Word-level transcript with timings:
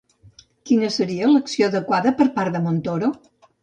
Quina 0.69 0.89
seria 0.95 1.29
l'acció 1.33 1.69
adequada 1.71 2.17
per 2.23 2.31
part 2.41 2.61
de 2.61 2.67
Montoro? 2.69 3.17